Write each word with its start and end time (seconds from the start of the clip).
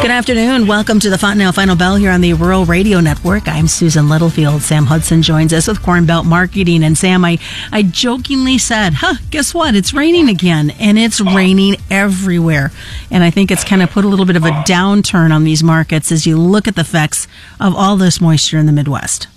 Good 0.00 0.10
afternoon. 0.10 0.66
Welcome 0.66 0.98
to 1.00 1.10
the 1.10 1.18
Fontanelle 1.18 1.52
Final 1.52 1.76
Bell 1.76 1.94
here 1.96 2.10
on 2.10 2.22
the 2.22 2.32
Rural 2.32 2.64
Radio 2.64 3.00
Network. 3.00 3.46
I'm 3.46 3.68
Susan 3.68 4.08
Littlefield. 4.08 4.62
Sam 4.62 4.86
Hudson 4.86 5.20
joins 5.20 5.52
us 5.52 5.68
with 5.68 5.82
Corn 5.82 6.06
Belt 6.06 6.24
Marketing. 6.24 6.82
And 6.82 6.96
Sam, 6.96 7.22
I, 7.22 7.38
I 7.70 7.82
jokingly 7.82 8.56
said, 8.56 8.94
huh, 8.94 9.16
guess 9.30 9.52
what? 9.52 9.74
It's 9.74 9.92
raining 9.92 10.30
again. 10.30 10.70
And 10.70 10.98
it's 10.98 11.20
raining 11.20 11.76
everywhere. 11.90 12.72
And 13.10 13.22
I 13.22 13.28
think 13.28 13.50
it's 13.50 13.62
kind 13.62 13.82
of 13.82 13.90
put 13.90 14.06
a 14.06 14.08
little 14.08 14.24
bit 14.24 14.36
of 14.36 14.44
a 14.44 14.50
downturn 14.62 15.32
on 15.32 15.44
these 15.44 15.62
markets 15.62 16.10
as 16.10 16.26
you 16.26 16.38
look 16.38 16.66
at 16.66 16.76
the 16.76 16.80
effects 16.80 17.28
of 17.60 17.76
all 17.76 17.98
this 17.98 18.22
moisture 18.22 18.56
in 18.56 18.64
the 18.64 18.72
Midwest. 18.72 19.28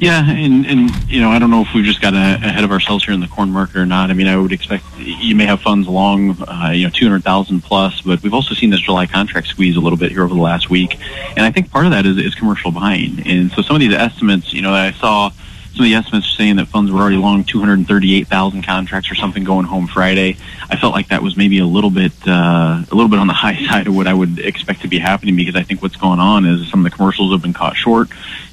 Yeah, 0.00 0.30
and, 0.30 0.64
and 0.64 1.10
you 1.10 1.20
know, 1.20 1.28
I 1.28 1.38
don't 1.38 1.50
know 1.50 1.60
if 1.60 1.74
we've 1.74 1.84
just 1.84 2.00
got 2.00 2.14
ahead 2.14 2.64
of 2.64 2.72
ourselves 2.72 3.04
here 3.04 3.12
in 3.12 3.20
the 3.20 3.28
corn 3.28 3.50
market 3.50 3.76
or 3.76 3.84
not. 3.84 4.08
I 4.08 4.14
mean, 4.14 4.28
I 4.28 4.36
would 4.38 4.50
expect 4.50 4.82
you 4.96 5.36
may 5.36 5.44
have 5.44 5.60
funds 5.60 5.86
along, 5.86 6.42
uh, 6.42 6.70
you 6.72 6.84
know, 6.84 6.90
200,000 6.90 7.60
plus, 7.60 8.00
but 8.00 8.22
we've 8.22 8.32
also 8.32 8.54
seen 8.54 8.70
this 8.70 8.80
July 8.80 9.06
contract 9.06 9.48
squeeze 9.48 9.76
a 9.76 9.80
little 9.80 9.98
bit 9.98 10.10
here 10.10 10.24
over 10.24 10.32
the 10.32 10.40
last 10.40 10.70
week. 10.70 10.98
And 11.36 11.40
I 11.40 11.50
think 11.50 11.70
part 11.70 11.84
of 11.84 11.92
that 11.92 12.06
is, 12.06 12.16
is 12.16 12.34
commercial 12.34 12.72
buying. 12.72 13.20
And 13.26 13.52
so 13.52 13.60
some 13.60 13.76
of 13.76 13.80
these 13.80 13.92
estimates, 13.92 14.54
you 14.54 14.62
know, 14.62 14.72
that 14.72 14.94
I 14.94 14.98
saw 14.98 15.32
some 15.72 15.84
of 15.84 15.84
the 15.84 15.94
estimates 15.94 16.26
are 16.26 16.36
saying 16.36 16.56
that 16.56 16.66
funds 16.66 16.90
were 16.90 17.00
already 17.00 17.16
long 17.16 17.44
238,000 17.44 18.62
contracts 18.62 19.10
or 19.10 19.14
something 19.14 19.44
going 19.44 19.66
home 19.66 19.86
Friday. 19.86 20.36
I 20.68 20.76
felt 20.76 20.92
like 20.92 21.08
that 21.08 21.22
was 21.22 21.36
maybe 21.36 21.58
a 21.58 21.66
little 21.66 21.90
bit 21.90 22.12
uh, 22.26 22.82
a 22.90 22.94
little 22.94 23.08
bit 23.08 23.18
on 23.18 23.28
the 23.28 23.32
high 23.44 23.64
side 23.66 23.86
of 23.86 23.94
what 23.94 24.06
I 24.06 24.14
would 24.14 24.38
expect 24.40 24.82
to 24.82 24.88
be 24.88 24.98
happening 24.98 25.36
because 25.36 25.56
I 25.56 25.62
think 25.62 25.80
what's 25.80 25.96
going 25.96 26.18
on 26.18 26.44
is 26.44 26.68
some 26.70 26.84
of 26.84 26.90
the 26.90 26.96
commercials 26.96 27.32
have 27.32 27.42
been 27.42 27.52
caught 27.52 27.76
short 27.76 28.08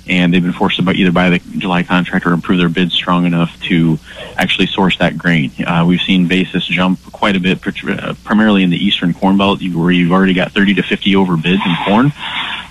and 0.09 0.33
they've 0.33 0.43
been 0.43 0.53
forced 0.53 0.77
to 0.77 0.83
buy, 0.83 0.93
either 0.93 1.11
buy 1.11 1.29
the 1.29 1.39
July 1.57 1.83
contract 1.83 2.25
or 2.25 2.33
improve 2.33 2.59
their 2.59 2.69
bids 2.69 2.93
strong 2.93 3.25
enough 3.25 3.59
to 3.63 3.99
actually 4.37 4.67
source 4.67 4.97
that 4.99 5.17
grain. 5.17 5.51
Uh, 5.65 5.83
we've 5.87 6.01
seen 6.01 6.27
basis 6.27 6.65
jump 6.65 6.99
quite 7.11 7.35
a 7.35 7.39
bit, 7.39 7.59
uh, 7.83 8.13
primarily 8.23 8.63
in 8.63 8.69
the 8.69 8.77
eastern 8.77 9.13
corn 9.13 9.37
belt, 9.37 9.59
where 9.61 9.91
you've 9.91 10.11
already 10.11 10.33
got 10.33 10.51
30 10.53 10.75
to 10.75 10.83
50 10.83 11.15
over 11.15 11.35
bids 11.35 11.61
in 11.65 11.75
corn. 11.85 12.13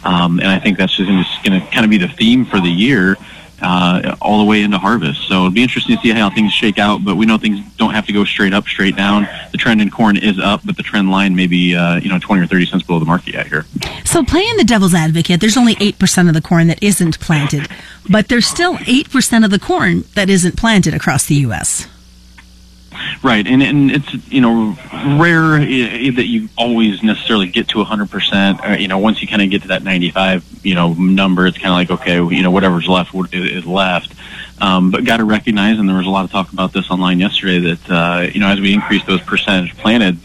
Um, 0.05 0.39
and 0.39 0.48
I 0.48 0.59
think 0.59 0.79
that's 0.79 0.97
just 0.97 1.11
going 1.45 1.61
to 1.61 1.67
kind 1.69 1.85
of 1.85 1.91
be 1.91 1.98
the 1.98 2.09
theme 2.09 2.47
for 2.47 2.61
the 2.61 2.70
year 2.70 3.17
uh, 3.61 4.17
all 4.21 4.39
the 4.39 4.45
way 4.45 4.62
into 4.62 4.79
harvest. 4.79 5.29
So 5.29 5.35
it'll 5.35 5.51
be 5.51 5.62
interesting 5.62 5.97
to 5.97 6.03
see 6.03 6.11
how 6.11 6.31
things 6.31 6.53
shake 6.53 6.79
out. 6.79 7.05
But 7.05 7.17
we 7.17 7.27
know 7.27 7.39
things 7.39 7.61
don't 7.77 7.95
have 7.95 8.07
to 8.07 8.13
go 8.13 8.25
straight 8.25 8.53
up, 8.53 8.67
straight 8.67 8.97
down. 8.97 9.29
The 9.53 9.59
trend 9.59 9.81
in 9.81 9.91
corn 9.91 10.17
is 10.17 10.39
up, 10.39 10.61
but 10.65 10.77
the 10.77 10.83
trend 10.83 11.11
line 11.11 11.35
may 11.35 11.47
be 11.47 11.75
uh, 11.75 11.97
you 11.97 12.09
know 12.09 12.19
20 12.19 12.43
or 12.43 12.47
30 12.47 12.67
cents 12.67 12.83
below 12.85 12.98
the 12.98 13.07
market 13.07 13.35
yet 13.35 13.47
here. 13.47 13.65
So 14.05 14.25
playing 14.25 14.57
the 14.57 14.65
devil's 14.65 14.95
advocate, 14.95 15.41
there's 15.41 15.57
only 15.57 15.77
eight 15.81 15.98
percent 15.98 16.29
of 16.29 16.35
the 16.35 16.43
corn 16.43 16.67
that 16.69 16.83
isn't 16.83 17.21
planted, 17.21 17.69
but 18.11 18.29
there's 18.29 18.47
still 18.47 18.79
eight 18.87 19.11
percent 19.11 19.45
of 19.45 19.51
the 19.51 19.59
corn 19.59 20.05
that 20.15 20.29
isn't 20.29 20.57
planted 20.57 20.95
across 20.95 21.27
the 21.27 21.37
U.S. 21.37 21.89
Right, 23.22 23.47
and 23.47 23.62
and 23.62 23.91
it's 23.91 24.12
you 24.28 24.41
know 24.41 24.77
rare 25.19 25.59
that 25.59 26.27
you 26.27 26.48
always 26.56 27.03
necessarily 27.03 27.48
get 27.48 27.69
to 27.69 27.78
100. 27.78 28.11
percent 28.11 28.64
uh, 28.64 28.73
You 28.73 28.89
know, 28.89 28.98
once 28.98 29.23
you 29.23 29.28
kind 29.28 29.42
of 29.42 29.50
get 29.50 29.62
to 29.62 29.69
that 29.69 29.83
95, 29.83 30.61
you 30.62 30.75
know, 30.75 30.92
number, 30.92 31.47
it's 31.47 31.58
kind 31.58 31.69
of 31.69 31.75
like 31.75 32.00
okay, 32.03 32.17
you 32.17 32.42
know, 32.42 32.50
whatever's 32.50 32.89
left 32.89 33.14
is 33.33 33.67
left. 33.67 34.14
Um, 34.61 34.91
but 34.91 35.05
got 35.05 35.19
to 35.19 35.25
recognize, 35.25 35.78
and 35.78 35.89
there 35.89 35.97
was 35.97 36.06
a 36.06 36.11
lot 36.11 36.25
of 36.25 36.31
talk 36.31 36.53
about 36.53 36.73
this 36.73 36.91
online 36.91 37.20
yesterday, 37.20 37.58
that 37.75 37.91
uh, 37.91 38.31
you 38.33 38.41
know 38.41 38.48
as 38.48 38.61
we 38.61 38.73
increase 38.73 39.05
those 39.05 39.20
percentage 39.23 39.77
planted, 39.77 40.19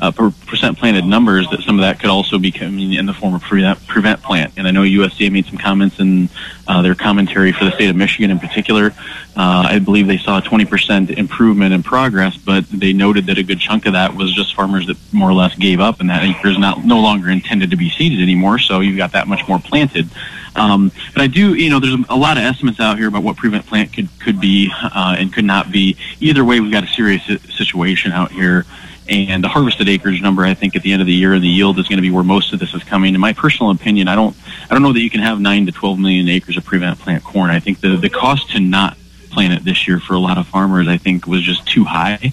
uh, 0.00 0.10
per 0.10 0.30
percent 0.46 0.78
planted 0.78 1.04
numbers, 1.04 1.48
that 1.50 1.62
some 1.62 1.78
of 1.78 1.82
that 1.82 2.00
could 2.00 2.10
also 2.10 2.38
be 2.38 2.50
coming 2.50 2.92
in 2.92 3.06
the 3.06 3.14
form 3.14 3.34
of 3.34 3.42
prevent, 3.42 3.86
prevent 3.86 4.22
plant. 4.22 4.52
And 4.56 4.66
I 4.66 4.70
know 4.70 4.82
USDA 4.82 5.30
made 5.30 5.46
some 5.46 5.58
comments 5.58 6.00
in 6.00 6.28
uh, 6.66 6.82
their 6.82 6.94
commentary 6.94 7.52
for 7.52 7.64
the 7.64 7.72
state 7.72 7.90
of 7.90 7.96
Michigan 7.96 8.30
in 8.30 8.38
particular. 8.38 8.92
Uh, 9.36 9.66
I 9.68 9.78
believe 9.78 10.06
they 10.06 10.18
saw 10.18 10.38
a 10.38 10.42
20% 10.42 11.10
improvement 11.10 11.74
in 11.74 11.82
progress, 11.82 12.36
but 12.36 12.68
they 12.70 12.92
noted 12.92 13.26
that 13.26 13.38
a 13.38 13.42
good 13.42 13.58
chunk 13.58 13.86
of 13.86 13.94
that 13.94 14.14
was 14.14 14.32
just 14.34 14.54
farmers 14.54 14.86
that 14.86 14.96
more 15.12 15.28
or 15.28 15.34
less 15.34 15.54
gave 15.56 15.80
up, 15.80 16.00
and 16.00 16.10
that 16.10 16.22
acre 16.22 16.48
is 16.48 16.58
not 16.58 16.84
no 16.84 17.00
longer 17.00 17.30
intended 17.30 17.70
to 17.70 17.76
be 17.76 17.90
seeded 17.90 18.20
anymore. 18.20 18.58
So 18.58 18.80
you've 18.80 18.96
got 18.96 19.12
that 19.12 19.26
much 19.26 19.46
more 19.48 19.58
planted. 19.58 20.08
Um, 20.56 20.92
but 21.12 21.22
I 21.22 21.26
do, 21.26 21.54
you 21.54 21.68
know, 21.68 21.80
there's 21.80 21.96
a 22.08 22.16
lot 22.16 22.36
of 22.36 22.44
estimates 22.44 22.78
out 22.78 22.96
here 22.96 23.08
about 23.08 23.22
what 23.24 23.36
prevent 23.36 23.66
plant 23.66 23.92
could 23.92 24.08
could 24.20 24.40
be 24.40 24.70
uh, 24.82 25.16
and 25.18 25.32
could 25.32 25.44
not 25.44 25.72
be. 25.72 25.96
Either 26.20 26.44
way, 26.44 26.60
we've 26.60 26.72
got 26.72 26.84
a 26.84 26.88
serious 26.88 27.24
situation 27.56 28.12
out 28.12 28.30
here. 28.30 28.64
And 29.08 29.44
the 29.44 29.48
harvested 29.48 29.88
acreage 29.88 30.22
number, 30.22 30.44
I 30.44 30.54
think, 30.54 30.76
at 30.76 30.82
the 30.82 30.92
end 30.92 31.02
of 31.02 31.06
the 31.06 31.12
year, 31.12 31.34
and 31.34 31.44
the 31.44 31.48
yield 31.48 31.78
is 31.78 31.86
going 31.88 31.98
to 31.98 32.02
be 32.02 32.10
where 32.10 32.24
most 32.24 32.52
of 32.54 32.58
this 32.58 32.72
is 32.72 32.82
coming. 32.84 33.14
In 33.14 33.20
my 33.20 33.34
personal 33.34 33.70
opinion, 33.70 34.08
I 34.08 34.14
don't, 34.14 34.34
I 34.70 34.72
don't 34.72 34.82
know 34.82 34.94
that 34.94 35.00
you 35.00 35.10
can 35.10 35.20
have 35.20 35.40
nine 35.40 35.66
to 35.66 35.72
12 35.72 35.98
million 35.98 36.28
acres 36.28 36.56
of 36.56 36.64
prevent 36.64 36.98
plant 36.98 37.22
corn. 37.22 37.50
I 37.50 37.60
think 37.60 37.80
the 37.80 37.96
the 37.96 38.08
cost 38.08 38.50
to 38.52 38.60
not 38.60 38.96
plant 39.34 39.52
it 39.52 39.64
this 39.64 39.86
year 39.86 39.98
for 39.98 40.14
a 40.14 40.18
lot 40.18 40.38
of 40.38 40.46
farmers, 40.46 40.88
I 40.88 40.96
think, 40.96 41.26
was 41.26 41.42
just 41.42 41.66
too 41.66 41.84
high. 41.84 42.32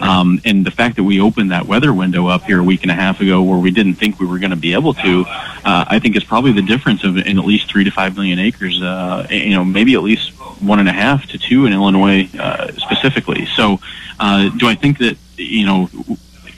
Um, 0.00 0.40
and 0.44 0.66
the 0.66 0.70
fact 0.70 0.96
that 0.96 1.04
we 1.04 1.20
opened 1.20 1.52
that 1.52 1.66
weather 1.66 1.92
window 1.92 2.26
up 2.26 2.42
here 2.44 2.58
a 2.58 2.64
week 2.64 2.82
and 2.82 2.90
a 2.90 2.94
half 2.94 3.20
ago, 3.20 3.42
where 3.42 3.58
we 3.58 3.70
didn't 3.70 3.94
think 3.94 4.18
we 4.18 4.26
were 4.26 4.38
going 4.38 4.50
to 4.50 4.56
be 4.56 4.72
able 4.72 4.94
to, 4.94 5.24
uh, 5.28 5.84
I 5.86 5.98
think 5.98 6.16
is 6.16 6.24
probably 6.24 6.52
the 6.52 6.62
difference 6.62 7.04
of 7.04 7.16
in 7.16 7.38
at 7.38 7.44
least 7.44 7.70
three 7.70 7.84
to 7.84 7.90
five 7.90 8.16
million 8.16 8.38
acres. 8.38 8.82
Uh, 8.82 9.26
you 9.30 9.50
know, 9.50 9.64
maybe 9.64 9.94
at 9.94 10.02
least 10.02 10.30
one 10.60 10.78
and 10.78 10.88
a 10.88 10.92
half 10.92 11.26
to 11.28 11.38
two 11.38 11.66
in 11.66 11.72
Illinois 11.72 12.28
uh, 12.38 12.72
specifically. 13.00 13.46
So, 13.56 13.80
uh, 14.18 14.50
do 14.50 14.68
I 14.68 14.74
think 14.74 14.98
that 14.98 15.16
you 15.36 15.66
know 15.66 15.88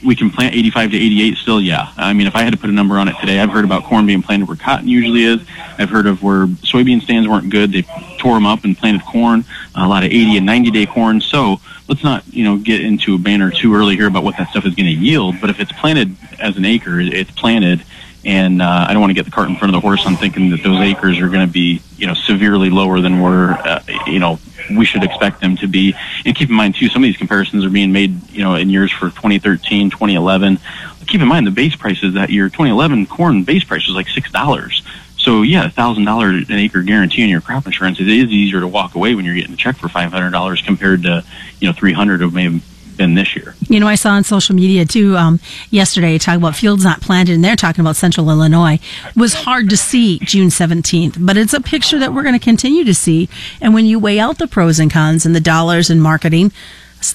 we 0.05 0.17
can 0.17 0.31
plant 0.31 0.55
85 0.55 0.91
to 0.91 0.97
88 0.97 1.37
still? 1.37 1.61
Yeah. 1.61 1.93
I 1.97 2.13
mean, 2.13 2.27
if 2.27 2.35
I 2.35 2.43
had 2.43 2.53
to 2.53 2.59
put 2.59 2.71
a 2.71 2.73
number 2.73 2.99
on 2.99 3.09
it 3.09 3.17
today, 3.21 3.41
I've 3.41 3.51
heard 3.51 3.65
about 3.65 3.85
corn 3.85 4.07
being 4.07 4.23
planted 4.23 4.49
where 4.49 4.57
cotton 4.57 4.89
usually 4.89 5.23
is. 5.23 5.41
I've 5.79 5.91
heard 5.91 6.07
of 6.07 6.23
where 6.23 6.47
soybean 6.47 7.03
stands 7.03 7.29
weren't 7.29 7.51
good. 7.51 7.73
They 7.73 7.83
tore 8.19 8.35
them 8.35 8.47
up 8.47 8.65
and 8.65 8.77
planted 8.77 9.05
corn, 9.05 9.45
a 9.75 9.87
lot 9.87 10.05
of 10.05 10.11
80 10.11 10.39
and 10.39 10.47
90 10.47 10.71
day 10.71 10.87
corn. 10.87 11.21
So 11.21 11.61
let's 11.89 12.03
not, 12.03 12.27
you 12.33 12.45
know, 12.45 12.59
get 12.59 12.81
into 12.81 13.15
a 13.15 13.19
banner 13.19 13.51
too 13.51 13.75
early 13.75 13.97
here 13.97 14.09
about 14.09 14.25
what 14.25 14.37
that 14.39 14.51
stuff 14.51 14.67
is 14.67 14.75
going 14.75 14.87
to 14.87 14.93
yield. 14.93 15.37
But 15.41 15.51
if 15.51 15.61
it's 15.61 15.73
planted 15.73 16.17
as 16.41 16.57
an 16.57 16.65
acre, 16.65 17.01
it's 17.01 17.31
planted. 17.31 17.85
And 18.25 18.63
uh, 18.63 18.87
I 18.89 18.93
don't 18.93 19.01
want 19.01 19.11
to 19.11 19.15
get 19.15 19.25
the 19.25 19.33
cart 19.33 19.49
in 19.49 19.57
front 19.57 19.75
of 19.75 19.83
the 19.83 19.87
horse 19.87 20.07
on 20.07 20.17
thinking 20.17 20.51
that 20.51 20.63
those 20.63 20.79
acres 20.81 21.19
are 21.19 21.29
going 21.29 21.45
to 21.45 21.53
be, 21.53 21.83
you 21.97 22.07
know, 22.07 22.15
severely 22.15 22.71
lower 22.71 23.01
than 23.01 23.21
where, 23.21 23.51
uh, 23.67 23.83
you 24.07 24.21
know, 24.21 24.39
we 24.71 24.85
should 24.85 25.03
expect 25.03 25.41
them 25.41 25.57
to 25.57 25.67
be. 25.67 25.95
And 26.25 26.35
keep 26.35 26.49
in 26.49 26.55
mind 26.55 26.75
too, 26.75 26.89
some 26.89 27.03
of 27.03 27.07
these 27.07 27.17
comparisons 27.17 27.65
are 27.65 27.71
being 27.71 27.93
made, 27.93 28.31
you 28.31 28.43
know, 28.43 28.55
in 28.55 28.71
years 28.71 28.91
for 28.91 29.11
2013, 29.11 29.91
2011. 29.91 30.59
Keep 31.07 31.21
in 31.21 31.29
mind 31.29 31.47
the 31.47 31.51
base 31.51 31.77
prices 31.77 32.15
that 32.15 32.31
year, 32.31 32.47
2011 32.47 33.07
corn 33.07 33.45
base 33.45 33.65
price 33.65 33.87
was 33.87 33.97
like 33.97 34.09
six 34.09 34.31
dollars. 34.31 34.83
So 35.19 35.43
yeah, 35.43 35.69
thousand 35.69 36.05
dollar 36.05 36.29
an 36.29 36.51
acre 36.51 36.83
guarantee 36.83 37.23
on 37.23 37.29
your 37.29 37.41
crop 37.41 37.67
insurance. 37.67 38.01
It 38.01 38.09
is 38.09 38.31
easier 38.31 38.61
to 38.61 38.69
walk 38.69 38.97
away 38.97 39.15
when 39.15 39.25
you're 39.25 39.37
getting 39.37 39.55
a 39.55 39.57
check 39.57 39.77
for 39.77 39.89
five 39.89 40.11
hundred 40.11 40.31
dollars 40.31 40.63
compared 40.63 41.03
to 41.05 41.25
you 41.61 41.69
know 41.69 41.73
three 41.73 41.93
hundred 41.93 42.23
of 42.23 42.35
maybe 42.35 42.61
been 42.97 43.15
this 43.15 43.35
year. 43.37 43.55
You 43.69 43.81
know, 43.81 43.87
I 43.87 43.95
saw 43.95 44.11
on 44.11 44.25
social 44.25 44.55
media 44.55 44.85
too 44.85 45.17
um, 45.17 45.41
yesterday 45.71 46.19
talking 46.19 46.41
about 46.41 46.57
fields 46.57 46.85
not 46.85 47.01
planted, 47.01 47.35
and 47.35 47.45
they're 47.45 47.57
talking 47.57 47.81
about 47.81 47.97
central 47.97 48.31
Illinois. 48.31 48.79
It 49.09 49.17
was 49.17 49.35
hard 49.35 49.71
to 49.71 49.77
see 49.77 50.19
June 50.21 50.49
17th, 50.49 51.17
but 51.19 51.37
it's 51.37 51.55
a 51.55 51.61
picture 51.61 51.99
that 51.99 52.13
we're 52.13 52.23
going 52.23 52.39
to 52.39 52.45
continue 52.45 52.85
to 52.85 52.95
see. 52.95 53.29
And 53.61 53.75
when 53.75 53.87
you 53.87 53.99
weigh 53.99 54.21
out 54.21 54.39
the 54.39 54.47
pros 54.47 54.79
and 54.79 54.91
cons 54.91 55.27
and 55.27 55.35
the 55.35 55.41
dollars 55.41 55.91
and 55.91 56.03
marketing, 56.03 56.53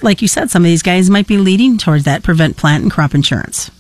like 0.02 0.22
you 0.22 0.28
said, 0.28 0.50
some 0.50 0.64
of 0.64 0.68
these 0.68 0.84
guys 0.84 1.10
might 1.10 1.28
be 1.28 1.38
leading 1.38 1.78
towards 1.78 2.04
that 2.04 2.24
prevent 2.24 2.58
plant 2.58 2.84
and 2.84 2.92
crop 2.92 3.16
insurance. 3.16 3.72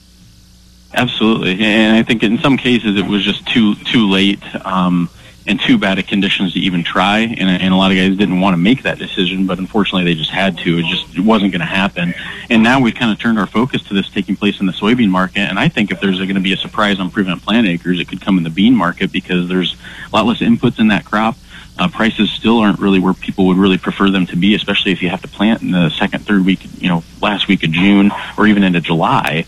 Absolutely, 0.93 1.63
and 1.63 1.95
I 1.95 2.03
think 2.03 2.23
in 2.23 2.39
some 2.39 2.57
cases 2.57 2.97
it 2.97 3.05
was 3.05 3.23
just 3.23 3.45
too 3.45 3.75
too 3.75 4.09
late. 4.09 4.41
Um, 4.65 5.09
and 5.47 5.59
too 5.61 5.77
bad 5.77 5.97
of 5.97 6.05
conditions 6.05 6.53
to 6.53 6.59
even 6.59 6.83
try. 6.83 7.19
And, 7.19 7.49
and 7.49 7.73
a 7.73 7.77
lot 7.77 7.91
of 7.91 7.97
guys 7.97 8.15
didn't 8.17 8.41
want 8.41 8.53
to 8.53 8.57
make 8.57 8.83
that 8.83 8.99
decision, 8.99 9.47
but 9.47 9.59
unfortunately 9.59 10.03
they 10.03 10.13
just 10.13 10.29
had 10.29 10.57
to. 10.59 10.77
It 10.77 10.85
just 10.85 11.15
it 11.15 11.21
wasn't 11.21 11.53
going 11.53 11.61
to 11.61 11.65
happen. 11.65 12.13
And 12.49 12.61
now 12.61 12.81
we've 12.81 12.93
kind 12.93 13.11
of 13.11 13.19
turned 13.19 13.39
our 13.39 13.47
focus 13.47 13.81
to 13.83 13.93
this 13.93 14.09
taking 14.09 14.35
place 14.35 14.59
in 14.59 14.65
the 14.65 14.73
soybean 14.73 15.09
market. 15.09 15.39
And 15.39 15.57
I 15.57 15.69
think 15.69 15.89
if 15.89 16.01
there's 16.01 16.17
going 16.17 16.35
to 16.35 16.41
be 16.41 16.53
a 16.53 16.57
surprise 16.57 16.99
on 16.99 17.09
prevent 17.09 17.41
plant 17.43 17.65
acres, 17.65 17.99
it 17.99 18.09
could 18.09 18.21
come 18.21 18.37
in 18.37 18.43
the 18.43 18.49
bean 18.49 18.75
market 18.75 19.11
because 19.11 19.47
there's 19.47 19.75
a 20.11 20.15
lot 20.15 20.25
less 20.25 20.39
inputs 20.39 20.79
in 20.79 20.89
that 20.89 21.05
crop. 21.05 21.37
Uh, 21.79 21.87
prices 21.87 22.31
still 22.31 22.57
aren't 22.57 22.79
really 22.79 22.99
where 22.99 23.13
people 23.13 23.45
would 23.45 23.57
really 23.57 23.77
prefer 23.77 24.09
them 24.09 24.25
to 24.25 24.35
be, 24.35 24.55
especially 24.55 24.91
if 24.91 25.01
you 25.01 25.09
have 25.09 25.21
to 25.21 25.27
plant 25.27 25.61
in 25.61 25.71
the 25.71 25.89
second, 25.91 26.25
third 26.25 26.43
week, 26.43 26.59
you 26.81 26.87
know, 26.87 27.03
last 27.21 27.47
week 27.47 27.63
of 27.63 27.71
June 27.71 28.11
or 28.37 28.47
even 28.47 28.63
into 28.63 28.81
July. 28.81 29.45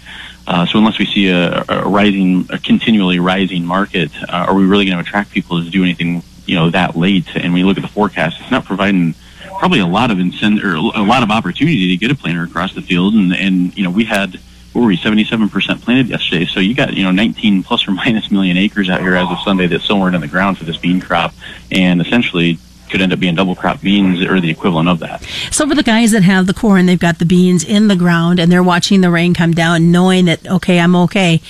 Uh, 0.49 0.65
so 0.65 0.79
unless 0.79 0.97
we 0.97 1.05
see 1.05 1.29
a, 1.29 1.63
a 1.69 1.87
rising, 1.87 2.43
a 2.49 2.57
continually 2.57 3.19
rising 3.19 3.63
market, 3.63 4.09
uh, 4.23 4.47
are 4.47 4.55
we 4.55 4.65
really 4.65 4.83
going 4.83 4.97
to 4.97 5.03
attract 5.03 5.29
people 5.29 5.63
to 5.63 5.69
do 5.69 5.83
anything, 5.83 6.23
you 6.47 6.55
know, 6.55 6.71
that 6.71 6.97
late? 6.97 7.27
And 7.35 7.53
when 7.53 7.59
you 7.59 7.67
look 7.67 7.77
at 7.77 7.83
the 7.83 7.87
forecast, 7.87 8.41
it's 8.41 8.49
not 8.49 8.65
providing 8.65 9.13
probably 9.59 9.79
a 9.79 9.85
lot 9.85 10.09
of 10.09 10.17
incent 10.17 10.63
or 10.63 10.73
a 10.73 11.03
lot 11.03 11.21
of 11.21 11.29
opportunity 11.29 11.89
to 11.89 11.97
get 11.97 12.09
a 12.09 12.15
planter 12.15 12.43
across 12.43 12.73
the 12.73 12.81
field. 12.81 13.13
And, 13.13 13.31
and 13.31 13.77
you 13.77 13.83
know, 13.83 13.91
we 13.91 14.05
had 14.05 14.39
what 14.73 14.81
were 14.81 14.87
we 14.87 14.97
77% 14.97 15.81
planted 15.83 16.07
yesterday. 16.07 16.45
So 16.47 16.59
you 16.59 16.73
got, 16.73 16.95
you 16.95 17.03
know, 17.03 17.11
19 17.11 17.61
plus 17.61 17.87
or 17.87 17.91
minus 17.91 18.31
million 18.31 18.57
acres 18.57 18.89
out 18.89 19.01
here 19.01 19.13
as 19.13 19.29
of 19.29 19.37
Sunday 19.41 19.67
that 19.67 19.81
still 19.81 19.99
weren't 19.99 20.15
in 20.15 20.21
the 20.21 20.27
ground 20.27 20.57
for 20.57 20.63
this 20.63 20.77
bean 20.77 20.99
crop. 20.99 21.31
And 21.71 22.01
essentially 22.01 22.57
could 22.89 23.01
end 23.01 23.13
up 23.13 23.19
being 23.19 23.35
double 23.35 23.55
crop 23.55 23.81
beans 23.81 24.21
or 24.21 24.39
the 24.39 24.49
equivalent 24.49 24.89
of 24.89 24.99
that. 24.99 25.21
So 25.51 25.67
for 25.67 25.75
the 25.75 25.83
guys 25.83 26.11
that 26.11 26.23
have 26.23 26.47
the 26.47 26.53
corn, 26.53 26.85
they've 26.85 26.99
got 26.99 27.19
the 27.19 27.25
beans 27.25 27.63
in 27.63 27.87
the 27.87 27.95
ground 27.95 28.39
and 28.39 28.51
they're 28.51 28.63
watching 28.63 29.01
the 29.01 29.11
rain 29.11 29.33
come 29.33 29.53
down, 29.53 29.91
knowing 29.91 30.25
that 30.25 30.47
okay, 30.47 30.79
I'm 30.79 30.95
okay. 30.95 31.41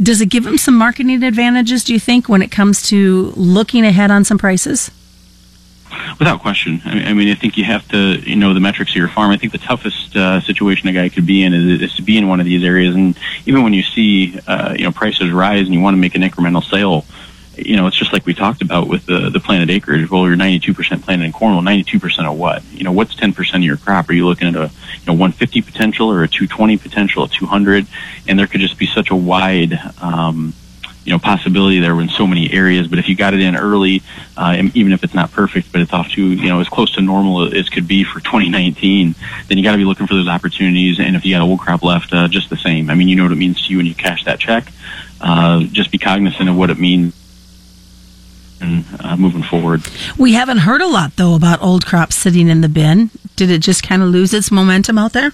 Does 0.00 0.20
it 0.20 0.26
give 0.30 0.44
them 0.44 0.58
some 0.58 0.74
marketing 0.74 1.22
advantages? 1.22 1.84
Do 1.84 1.92
you 1.92 2.00
think 2.00 2.28
when 2.28 2.42
it 2.42 2.50
comes 2.50 2.82
to 2.88 3.32
looking 3.36 3.84
ahead 3.84 4.10
on 4.10 4.24
some 4.24 4.38
prices? 4.38 4.90
Without 6.18 6.40
question. 6.40 6.80
I 6.84 6.94
mean, 6.94 7.06
I 7.06 7.12
mean, 7.12 7.28
I 7.28 7.34
think 7.34 7.58
you 7.58 7.64
have 7.64 7.86
to, 7.88 8.18
you 8.20 8.36
know, 8.36 8.54
the 8.54 8.60
metrics 8.60 8.92
of 8.92 8.96
your 8.96 9.08
farm. 9.08 9.30
I 9.30 9.36
think 9.36 9.52
the 9.52 9.58
toughest 9.58 10.16
uh, 10.16 10.40
situation 10.40 10.88
a 10.88 10.92
guy 10.92 11.10
could 11.10 11.26
be 11.26 11.42
in 11.42 11.52
is, 11.52 11.82
is 11.82 11.94
to 11.96 12.02
be 12.02 12.16
in 12.16 12.28
one 12.28 12.40
of 12.40 12.46
these 12.46 12.64
areas. 12.64 12.94
And 12.94 13.16
even 13.44 13.62
when 13.62 13.74
you 13.74 13.82
see, 13.82 14.38
uh, 14.46 14.74
you 14.76 14.84
know, 14.84 14.92
prices 14.92 15.30
rise 15.30 15.66
and 15.66 15.74
you 15.74 15.80
want 15.80 15.94
to 15.94 15.98
make 15.98 16.14
an 16.14 16.22
incremental 16.22 16.64
sale, 16.64 17.04
you 17.56 17.76
know, 17.76 17.86
it's 17.86 17.96
just 17.96 18.12
like 18.12 18.24
we 18.24 18.34
talked 18.34 18.62
about 18.62 18.88
with 18.88 19.04
the, 19.06 19.28
the 19.30 19.40
planted 19.40 19.70
acreage. 19.70 20.10
Well, 20.10 20.26
you're 20.26 20.36
92% 20.36 21.02
planted 21.02 21.24
in 21.24 21.32
corn. 21.32 21.54
Well, 21.54 21.62
92% 21.62 22.30
of 22.30 22.38
what? 22.38 22.64
You 22.72 22.84
know, 22.84 22.92
what's 22.92 23.14
10% 23.14 23.54
of 23.54 23.62
your 23.62 23.76
crop? 23.76 24.08
Are 24.08 24.14
you 24.14 24.26
looking 24.26 24.48
at 24.48 24.56
a, 24.56 24.70
you 25.00 25.06
know, 25.06 25.12
150 25.12 25.60
potential 25.62 26.10
or 26.10 26.22
a 26.22 26.28
220 26.28 26.78
potential, 26.78 27.24
a 27.24 27.28
200? 27.28 27.86
And 28.26 28.38
there 28.38 28.46
could 28.46 28.60
just 28.60 28.78
be 28.78 28.86
such 28.86 29.10
a 29.10 29.16
wide, 29.16 29.78
um, 30.00 30.54
you 31.04 31.12
know, 31.12 31.18
possibility 31.18 31.80
there 31.80 32.00
in 32.00 32.08
so 32.08 32.26
many 32.26 32.50
areas. 32.52 32.86
But 32.86 32.98
if 32.98 33.08
you 33.08 33.16
got 33.16 33.34
it 33.34 33.40
in 33.40 33.54
early, 33.54 34.02
uh, 34.36 34.62
even 34.72 34.92
if 34.92 35.04
it's 35.04 35.14
not 35.14 35.30
perfect, 35.32 35.72
but 35.72 35.82
it's 35.82 35.92
off 35.92 36.08
to, 36.12 36.24
you 36.24 36.48
know, 36.48 36.60
as 36.60 36.68
close 36.68 36.94
to 36.94 37.02
normal 37.02 37.54
as 37.54 37.68
could 37.68 37.86
be 37.86 38.02
for 38.02 38.20
2019, 38.20 39.14
then 39.48 39.58
you 39.58 39.64
got 39.64 39.72
to 39.72 39.78
be 39.78 39.84
looking 39.84 40.06
for 40.06 40.14
those 40.14 40.28
opportunities. 40.28 41.00
And 41.00 41.16
if 41.16 41.24
you 41.26 41.34
got 41.34 41.42
old 41.42 41.60
crop 41.60 41.82
left, 41.82 42.14
uh, 42.14 42.28
just 42.28 42.48
the 42.48 42.56
same. 42.56 42.88
I 42.88 42.94
mean, 42.94 43.08
you 43.08 43.16
know 43.16 43.24
what 43.24 43.32
it 43.32 43.36
means 43.36 43.66
to 43.66 43.70
you 43.72 43.76
when 43.76 43.86
you 43.86 43.94
cash 43.94 44.24
that 44.24 44.40
check. 44.40 44.68
Uh, 45.20 45.64
just 45.64 45.90
be 45.90 45.98
cognizant 45.98 46.48
of 46.48 46.56
what 46.56 46.70
it 46.70 46.78
means 46.78 47.14
uh, 49.00 49.16
moving 49.16 49.42
forward. 49.42 49.82
We 50.18 50.32
haven't 50.32 50.58
heard 50.58 50.80
a 50.80 50.86
lot 50.86 51.16
though 51.16 51.34
about 51.34 51.62
old 51.62 51.86
crops 51.86 52.16
sitting 52.16 52.48
in 52.48 52.60
the 52.60 52.68
bin. 52.68 53.10
Did 53.36 53.50
it 53.50 53.58
just 53.58 53.82
kind 53.82 54.02
of 54.02 54.08
lose 54.08 54.32
its 54.32 54.50
momentum 54.50 54.98
out 54.98 55.12
there? 55.12 55.32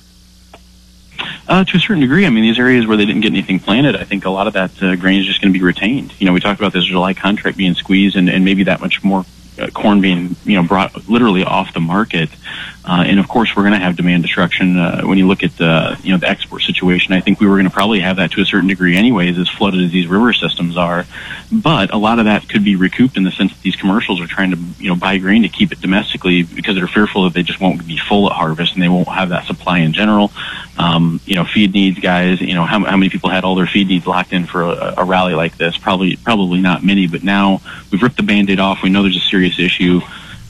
Uh, 1.49 1.65
to 1.65 1.77
a 1.77 1.81
certain 1.81 2.01
degree, 2.01 2.27
I 2.27 2.31
mean, 2.31 2.43
these 2.43 2.59
areas 2.59 2.87
where 2.87 2.97
they 2.97 3.07
didn't 3.07 3.23
get 3.23 3.33
anything 3.33 3.59
planted, 3.59 3.97
I 3.97 4.05
think 4.05 4.25
a 4.25 4.31
lot 4.31 4.47
of 4.47 4.53
that 4.53 4.83
uh, 4.83 4.97
grain 4.97 5.21
is 5.21 5.27
just 5.27 5.41
going 5.41 5.53
to 5.53 5.59
be 5.59 5.65
retained. 5.65 6.13
You 6.21 6.27
know, 6.27 6.33
we 6.33 6.41
talked 6.41 6.61
about 6.61 6.73
this 6.73 6.85
July 6.85 7.15
contract 7.15 7.57
being 7.57 7.75
squeezed, 7.75 8.17
and, 8.17 8.29
and 8.29 8.45
maybe 8.45 8.65
that 8.65 8.81
much 8.81 9.03
more 9.03 9.25
uh, 9.59 9.69
corn 9.69 10.01
being, 10.01 10.37
you 10.45 10.57
know, 10.57 10.63
brought 10.63 11.09
literally 11.09 11.45
off 11.45 11.73
the 11.73 11.81
market. 11.81 12.29
Uh, 12.89 13.05
and 13.07 13.21
of 13.21 13.29
course, 13.29 13.55
we're 13.55 13.63
going 13.63 13.75
to 13.75 13.79
have 13.79 13.97
demand 13.97 14.23
destruction. 14.23 14.79
Uh, 14.79 15.03
when 15.03 15.19
you 15.19 15.27
look 15.27 15.43
at 15.43 15.55
the, 15.59 15.99
you 16.03 16.11
know, 16.11 16.17
the 16.17 16.29
export 16.29 16.63
situation, 16.63 17.13
I 17.13 17.21
think 17.21 17.39
we 17.39 17.47
were 17.47 17.57
going 17.57 17.67
to 17.67 17.71
probably 17.71 18.01
have 18.01 18.17
that 18.17 18.31
to 18.33 18.41
a 18.41 18.47
certain 18.47 18.67
degree 18.67 18.97
anyways, 18.97 19.39
as 19.39 19.49
flooded 19.49 19.83
as 19.83 19.91
these 19.91 20.07
river 20.07 20.33
systems 20.33 20.77
are. 20.79 21.05
But 21.53 21.93
a 21.93 21.99
lot 21.99 22.19
of 22.19 22.25
that 22.25 22.49
could 22.49 22.65
be 22.65 22.77
recouped 22.77 23.19
in 23.19 23.25
the 23.25 23.31
sense 23.31 23.53
that 23.53 23.63
these 23.63 23.77
commercials 23.77 24.23
are 24.23 24.27
trying 24.27 24.53
to, 24.53 24.59
you 24.79 24.89
know, 24.89 24.97
buy 24.97 25.19
grain 25.19 25.43
to 25.43 25.49
keep 25.49 25.71
it 25.71 25.81
domestically 25.83 26.45
because 26.45 26.77
they're 26.77 26.89
fearful 26.89 27.25
that 27.25 27.35
they 27.35 27.43
just 27.43 27.61
won't 27.61 27.87
be 27.87 27.99
full 27.99 28.31
at 28.31 28.37
harvest 28.37 28.73
and 28.73 28.83
they 28.83 28.89
won't 28.89 29.09
have 29.09 29.29
that 29.29 29.45
supply 29.45 29.79
in 29.79 29.93
general. 29.93 30.33
Um, 30.79 31.21
you 31.27 31.35
know, 31.35 31.45
feed 31.45 31.75
needs 31.75 31.99
guys, 31.99 32.41
you 32.41 32.55
know, 32.55 32.65
how, 32.65 32.83
how 32.85 32.97
many 32.97 33.11
people 33.11 33.29
had 33.29 33.45
all 33.45 33.55
their 33.55 33.67
feed 33.67 33.89
needs 33.89 34.07
locked 34.07 34.33
in 34.33 34.47
for 34.47 34.63
a, 34.63 34.95
a 34.99 35.05
rally 35.05 35.35
like 35.35 35.59
this? 35.59 35.77
Probably, 35.77 36.17
probably 36.17 36.61
not 36.61 36.83
many, 36.83 37.07
but 37.07 37.23
now 37.23 37.61
we've 37.91 38.03
ripped 38.03 38.17
the 38.17 38.23
band-aid 38.23 38.61
off. 38.61 38.83
We 38.83 38.89
know 38.89 39.03
there's 39.03 39.17
a 39.17 39.21
serious 39.21 39.59
issue. 39.59 40.01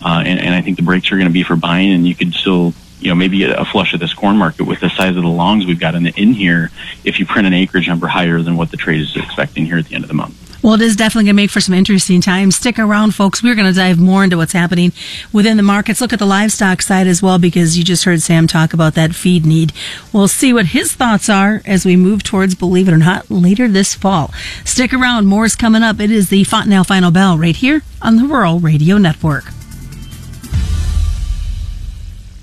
Uh, 0.05 0.23
and, 0.25 0.39
and 0.41 0.55
I 0.55 0.63
think 0.63 0.77
the 0.77 0.83
breaks 0.83 1.11
are 1.11 1.17
going 1.17 1.29
to 1.29 1.33
be 1.33 1.43
for 1.43 1.57
buying, 1.57 1.93
and 1.93 2.07
you 2.07 2.15
could 2.15 2.33
still, 2.35 2.73
you 3.01 3.09
know, 3.09 3.15
maybe 3.15 3.45
a, 3.45 3.65
flush 3.65 3.95
of 3.95 4.01
this 4.01 4.15
corn 4.15 4.37
market 4.37 4.65
with 4.65 4.81
the 4.81 4.91
size 4.91 5.17
of 5.17 5.23
the 5.23 5.29
longs 5.29 5.67
we've 5.67 5.81
got 5.81 5.95
in, 5.95 6.05
the, 6.05 6.13
in 6.17 6.33
here 6.33 6.71
if 7.05 7.19
you 7.19 7.27
print 7.27 7.47
an 7.47 7.55
acreage 7.55 7.89
number 7.89 8.07
higher 8.07 8.41
than 8.43 8.57
what 8.57 8.71
the 8.71 8.77
trade 8.77 9.01
is 9.01 9.17
expecting 9.17 9.67
here 9.67 9.79
at 9.79 9.87
the 9.87 9.95
end 9.95 10.05
of 10.05 10.09
the 10.09 10.15
month. 10.15 10.49
Well, 10.61 10.75
it 10.75 10.83
is 10.83 10.97
definitely 10.97 11.27
going 11.27 11.37
to 11.37 11.43
make 11.43 11.51
for 11.51 11.61
some 11.61 11.75
interesting 11.75 12.21
times. 12.21 12.57
Stick 12.57 12.81
around, 12.81 13.15
folks. 13.15 13.43
We're 13.43 13.55
going 13.55 13.73
to 13.73 13.79
dive 13.79 14.01
more 14.01 14.25
into 14.25 14.37
what's 14.37 14.53
happening 14.53 14.93
within 15.33 15.57
the 15.57 15.63
markets. 15.63 16.01
Look 16.01 16.13
at 16.13 16.19
the 16.19 16.27
livestock 16.27 16.83
side 16.83 17.07
as 17.07 17.23
well, 17.23 17.39
because 17.39 17.79
you 17.79 17.85
just 17.85 18.05
heard 18.05 18.21
Sam 18.23 18.49
talk 18.49 18.73
about 18.73 18.95
that 18.95 19.15
feed 19.15 19.47
need. 19.47 19.73
We'll 20.13 20.27
see 20.27 20.53
what 20.53 20.67
his 20.67 20.93
thoughts 20.93 21.29
are 21.29 21.63
as 21.65 21.85
we 21.85 21.95
move 21.95 22.25
towards, 22.25 22.57
believe 22.57 22.89
it 22.89 22.93
or 22.93 22.99
not, 22.99 23.31
later 23.31 23.69
this 23.69 23.95
fall. 23.95 24.33
Stick 24.65 24.93
around. 24.93 25.27
More 25.27 25.45
is 25.45 25.55
coming 25.55 25.85
up. 25.85 26.01
It 26.01 26.11
is 26.11 26.29
the 26.29 26.43
Fontanelle 26.43 26.85
Final 26.85 27.13
Bell 27.13 27.39
right 27.39 27.57
here 27.57 27.83
on 28.03 28.17
the 28.17 28.25
Rural 28.25 28.59
Radio 28.59 28.99
Network. 28.99 29.45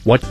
What? 0.05 0.23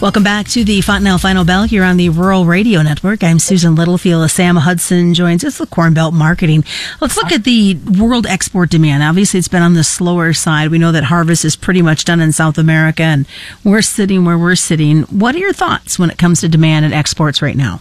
Welcome 0.00 0.22
back 0.22 0.46
to 0.50 0.62
the 0.62 0.80
Fontanelle 0.82 1.18
Final 1.18 1.44
Bell 1.44 1.64
here 1.64 1.82
on 1.82 1.96
the 1.96 2.08
Rural 2.10 2.44
Radio 2.46 2.80
Network. 2.80 3.24
I'm 3.24 3.40
Susan 3.40 3.74
Littlefield. 3.74 4.30
Sam 4.30 4.54
Hudson 4.54 5.14
joins 5.14 5.44
us 5.44 5.58
with 5.58 5.70
Corn 5.70 5.92
Belt 5.92 6.14
Marketing. 6.14 6.64
Let's 7.00 7.16
look 7.16 7.32
at 7.32 7.42
the 7.42 7.74
world 7.74 8.24
export 8.24 8.70
demand. 8.70 9.02
Obviously, 9.02 9.38
it's 9.38 9.48
been 9.48 9.64
on 9.64 9.74
the 9.74 9.82
slower 9.82 10.32
side. 10.32 10.70
We 10.70 10.78
know 10.78 10.92
that 10.92 11.04
harvest 11.04 11.44
is 11.44 11.56
pretty 11.56 11.82
much 11.82 12.04
done 12.04 12.20
in 12.20 12.30
South 12.30 12.56
America, 12.56 13.02
and 13.02 13.26
we're 13.64 13.82
sitting 13.82 14.24
where 14.24 14.38
we're 14.38 14.54
sitting. 14.54 15.02
What 15.02 15.34
are 15.34 15.38
your 15.38 15.52
thoughts 15.52 15.98
when 15.98 16.08
it 16.08 16.18
comes 16.18 16.40
to 16.42 16.48
demand 16.48 16.84
and 16.84 16.94
exports 16.94 17.42
right 17.42 17.56
now? 17.56 17.80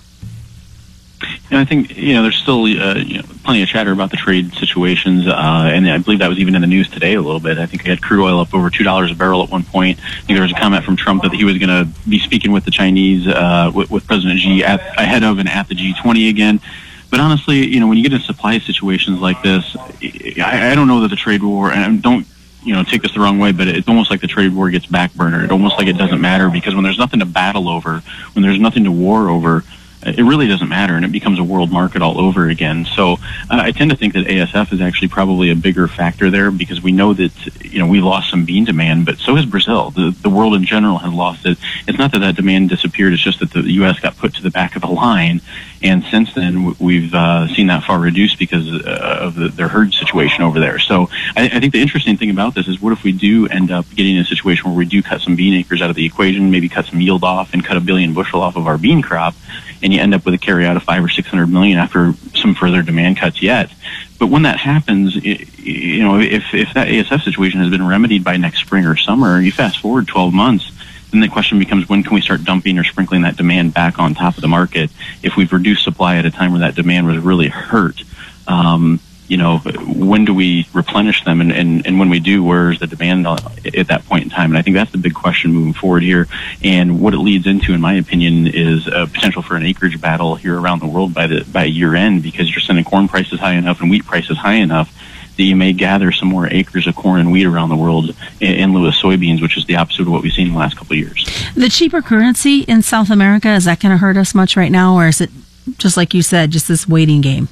And 1.52 1.58
I 1.58 1.66
think 1.66 1.98
you 1.98 2.14
know 2.14 2.22
there's 2.22 2.38
still 2.38 2.64
uh, 2.64 2.96
you 2.96 3.18
know, 3.18 3.24
plenty 3.44 3.64
of 3.64 3.70
chatter 3.70 3.92
about 3.92 4.12
the 4.12 4.18
trade 4.18 4.54
situations, 4.54 5.28
uh, 5.28 5.70
and 5.74 5.90
I 5.90 5.98
believe 5.98 6.20
that 6.20 6.30
was 6.30 6.38
even 6.38 6.54
in 6.54 6.62
the 6.62 6.68
news 6.68 6.88
today 6.90 7.16
a 7.16 7.22
little 7.22 7.40
bit. 7.40 7.58
I 7.58 7.66
think 7.66 7.84
we 7.84 7.90
had 7.90 8.02
crude 8.02 8.24
oil 8.24 8.40
up 8.40 8.54
over 8.54 8.70
two 8.70 8.84
dollars 8.84 9.12
a 9.12 9.16
barrel 9.16 9.42
at 9.42 9.50
one 9.50 9.64
point. 9.64 10.00
I 10.00 10.22
think 10.22 10.38
there 10.38 10.44
was 10.44 10.52
a 10.52 10.56
comment 10.56 10.86
from 10.86 10.96
Trump 10.96 11.24
that 11.24 11.34
he 11.34 11.44
was 11.46 11.58
going 11.58 11.70
to 11.70 11.90
be 12.08 12.20
speaking 12.20 12.52
with 12.52 12.66
the 12.66 12.72
Chinese, 12.72 13.26
uh, 13.28 13.72
with, 13.74 13.90
with 13.90 14.06
President 14.06 14.40
Xi 14.40 14.64
at, 14.64 14.80
ahead 15.00 15.24
of 15.24 15.40
and 15.40 15.50
at 15.50 15.68
the 15.68 15.76
G20 15.76 16.30
again. 16.30 16.62
But 17.10 17.20
honestly, 17.20 17.66
you 17.66 17.80
know, 17.80 17.88
when 17.88 17.98
you 17.98 18.04
get 18.04 18.14
in 18.14 18.20
supply 18.20 18.60
situations 18.60 19.20
like 19.20 19.42
this, 19.42 19.76
I, 19.76 20.72
I 20.72 20.76
don't 20.76 20.88
know 20.88 21.02
that 21.02 21.08
the 21.08 21.16
trade 21.16 21.42
war, 21.42 21.72
and 21.72 22.02
don't 22.04 22.28
you 22.64 22.74
know, 22.74 22.84
take 22.84 23.02
this 23.02 23.14
the 23.14 23.20
wrong 23.20 23.40
way, 23.40 23.52
but 23.52 23.68
it's 23.68 23.88
almost 23.88 24.12
like 24.12 24.22
the 24.22 24.28
trade 24.28 24.54
war 24.54 24.70
gets 24.70 24.86
backburnered. 24.86 25.50
Almost 25.52 25.78
like 25.78 25.88
it 25.88 25.98
doesn't 25.98 26.20
matter 26.20 26.50
because 26.50 26.76
when 26.76 26.84
there's 26.84 26.98
nothing 26.98 27.20
to 27.20 27.26
battle 27.26 27.70
over, 27.70 28.00
when 28.34 28.44
there's 28.44 28.60
nothing 28.60 28.84
to 28.84 28.92
war 28.92 29.30
over, 29.30 29.64
it 30.04 30.24
really 30.24 30.48
doesn't 30.48 30.70
matter 30.70 30.96
and 30.96 31.04
it 31.04 31.12
becomes 31.12 31.40
a 31.40 31.44
world 31.44 31.72
market 31.72 32.02
all 32.02 32.20
over 32.20 32.48
again. 32.48 32.86
So 32.86 33.14
uh, 33.14 33.18
I 33.50 33.72
tend 33.72 33.92
to 33.92 33.98
think 33.98 34.14
that 34.14 34.28
ASF 34.28 34.72
is 34.72 34.82
actually 34.82 35.10
probably 35.10 35.50
a 35.50 35.56
bigger 35.56 35.88
factor 35.88 36.30
there 36.30 36.52
because 36.52 36.82
we 36.82 36.92
know 36.92 37.14
that, 37.14 37.32
you 37.64 37.80
know, 37.80 37.88
we 37.88 38.00
lost 38.00 38.30
some 38.30 38.46
bean 38.46 38.66
demand, 38.66 39.06
but 39.06 39.18
so 39.18 39.36
has 39.36 39.46
Brazil. 39.46 39.92
The, 39.92 40.16
the 40.22 40.30
world 40.30 40.56
in 40.56 40.64
general 40.64 40.98
has 41.00 41.12
lost 41.12 41.46
it. 41.46 41.58
It's 41.88 41.98
not 41.98 42.12
that 42.14 42.20
that 42.20 42.36
demand 42.36 42.70
disappeared. 42.70 43.14
It's 43.14 43.22
just 43.22 43.40
that 43.40 43.52
the 43.52 43.62
U.S. 43.74 44.00
got 44.00 44.18
put 44.18 44.36
to 44.36 44.42
the 44.42 44.52
back 44.52 44.76
of 44.76 44.82
the 44.82 44.88
line. 44.88 45.42
And 45.82 46.04
since 46.06 46.34
then, 46.34 46.76
we've 46.80 47.14
uh, 47.14 47.48
seen 47.56 47.68
that 47.68 47.84
far 47.84 48.00
reduced 48.00 48.38
because 48.38 48.68
uh, 48.68 49.18
of 49.22 49.36
the, 49.36 49.48
their 49.50 49.70
herd 49.70 49.94
situation 49.94 50.44
over 50.44 50.60
there. 50.60 50.80
So 50.80 51.10
I, 51.36 51.46
I 51.54 51.60
think 51.60 51.74
the 51.74 51.82
interesting 51.82 52.18
thing 52.18 52.30
about 52.30 52.54
this 52.56 52.68
is 52.68 52.82
what 52.82 52.92
if 52.92 53.04
we 53.04 53.12
do 53.12 53.48
end 53.48 53.72
up 53.72 53.86
getting 53.96 54.16
in 54.16 54.22
a 54.22 54.26
situation 54.26 54.70
where 54.70 54.78
we 54.78 54.86
do 54.86 55.02
cut 55.02 55.22
some 55.22 55.36
bean 55.36 55.54
acres 55.54 55.82
out 55.82 55.90
of 55.90 55.96
the 55.96 56.06
equation, 56.06 56.52
maybe 56.52 56.68
cut 56.68 56.86
some 56.86 57.00
yield 57.00 57.24
off 57.24 57.54
and 57.54 57.64
cut 57.64 57.78
a 57.78 57.82
billion 57.82 58.14
bushel 58.14 58.42
off 58.42 58.56
of 58.56 58.68
our 58.68 58.78
bean 58.78 59.02
crop 59.02 59.36
and 59.82 59.94
you 59.94 60.00
end 60.00 60.14
up 60.14 60.26
with 60.26 60.34
a 60.34 60.38
carry 60.38 60.66
out 60.66 60.78
of 60.78 60.84
five 60.84 61.04
or 61.04 61.10
six 61.10 61.28
hundred 61.28 61.48
million 61.48 61.78
after 61.78 62.14
some 62.36 62.56
further 62.56 62.82
demand 62.82 63.18
cuts 63.18 63.42
yet. 63.42 63.72
But 64.20 64.28
when 64.28 64.44
that 64.44 64.58
happens, 64.58 65.16
you 65.16 66.04
know, 66.04 66.20
if 66.20 66.44
if 66.54 66.74
that 66.74 66.88
ASF 66.88 67.24
situation 67.24 67.62
has 67.62 67.70
been 67.70 67.86
remedied 67.86 68.24
by 68.24 68.38
next 68.38 68.60
spring 68.60 68.86
or 68.86 68.96
summer, 68.96 69.40
you 69.40 69.52
fast 69.52 69.80
forward 69.80 70.08
twelve 70.08 70.34
months. 70.34 70.72
Then 71.12 71.22
the 71.22 71.28
question 71.28 71.58
becomes 71.58 71.90
when 71.90 72.04
can 72.04 72.14
we 72.14 72.22
start 72.22 72.44
dumping 72.44 72.78
or 72.78 72.84
sprinkling 72.84 73.24
that 73.24 73.36
demand 73.36 73.74
back 73.74 73.98
on 73.98 74.14
top 74.14 74.36
of 74.36 74.42
the 74.42 74.48
market 74.48 74.92
if 75.24 75.36
we've 75.36 75.52
reduced 75.52 75.84
supply 75.84 76.18
at 76.18 76.26
a 76.26 76.32
time 76.32 76.52
where 76.52 76.60
that 76.60 76.76
demand 76.76 77.08
was 77.08 77.18
really 77.18 77.48
hurt? 77.48 78.04
Um, 78.48 79.00
you 79.30 79.38
know, 79.38 79.60
when 79.60 80.26
do 80.26 80.34
we 80.34 80.68
replenish 80.74 81.24
them? 81.24 81.40
And, 81.40 81.52
and, 81.52 81.86
and 81.86 82.00
when 82.00 82.10
we 82.10 82.20
do, 82.20 82.44
where's 82.44 82.80
the 82.80 82.88
demand 82.88 83.28
at 83.28 83.88
that 83.88 84.04
point 84.06 84.24
in 84.24 84.30
time? 84.30 84.50
And 84.50 84.58
I 84.58 84.64
think 84.64 84.76
that's 84.76 84.92
the 84.92 84.98
big 84.98 85.14
question 85.14 85.54
moving 85.54 85.74
forward 85.74 86.02
here. 86.02 86.28
And 86.64 87.00
what 87.00 87.14
it 87.14 87.20
leads 87.20 87.46
into, 87.46 87.74
in 87.74 87.80
my 87.80 87.94
opinion, 87.94 88.48
is 88.48 88.88
a 88.88 89.06
potential 89.06 89.44
for 89.44 89.56
an 89.56 89.64
acreage 89.64 90.02
battle 90.02 90.36
here 90.36 90.60
around 90.60 90.80
the 90.80 90.88
world 90.88 91.14
by 91.14 91.28
the, 91.28 91.46
by 91.46 91.66
year 91.66 91.96
end 91.96 92.24
because 92.24 92.50
you're 92.50 92.60
sending 92.60 92.84
corn 92.84 93.08
prices 93.08 93.40
high 93.40 93.54
enough 93.54 93.82
and 93.82 93.92
wheat 93.92 94.04
prices 94.04 94.38
high 94.38 94.56
enough 94.56 94.92
that 95.38 95.44
you 95.44 95.56
may 95.56 95.74
gather 95.74 96.12
some 96.12 96.28
more 96.28 96.48
acres 96.48 96.88
of 96.88 96.96
corn 96.96 97.22
and 97.22 97.32
wheat 97.32 97.46
around 97.46 97.70
the 97.70 97.76
world 97.76 98.10
in, 98.42 98.54
in 98.56 98.74
lieu 98.74 98.88
of 98.88 98.94
soybeans, 98.96 99.42
which 99.42 99.58
is 99.58 99.66
the 99.68 99.76
opposite 99.76 100.02
of 100.02 100.10
what 100.10 100.24
we've 100.24 100.34
seen 100.34 100.48
in 100.48 100.54
the 100.54 100.60
last 100.60 100.76
couple 100.76 100.94
of 100.94 101.00
years. 101.00 101.24
The 101.56 101.70
cheaper 101.70 102.02
currency 102.02 102.62
in 102.62 102.82
South 102.82 103.10
America, 103.12 103.50
is 103.50 103.66
that 103.66 103.80
going 103.80 103.92
to 103.92 103.98
hurt 103.98 104.18
us 104.18 104.34
much 104.34 104.58
right 104.58 104.72
now? 104.72 104.96
Or 104.96 105.08
is 105.08 105.22
it 105.22 105.30
just 105.78 105.96
like 105.96 106.14
you 106.16 106.24
said, 106.24 106.52
just 106.52 106.68
this 106.68 106.88
waiting 106.88 107.22
game? 107.22 107.48